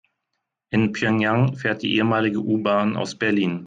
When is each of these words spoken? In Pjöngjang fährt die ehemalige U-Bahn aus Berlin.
In 0.71 0.93
Pjöngjang 0.93 1.53
fährt 1.57 1.83
die 1.83 1.93
ehemalige 1.93 2.39
U-Bahn 2.39 2.97
aus 2.97 3.13
Berlin. 3.13 3.59